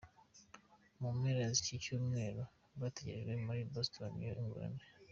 Mu 0.99 1.09
mpera 1.17 1.45
z’iki 1.55 1.75
cyumweru 1.83 2.41
bategerejwe 2.79 3.33
muri 3.47 3.61
Boston 3.73 4.09
New 4.19 4.33
England. 4.43 4.77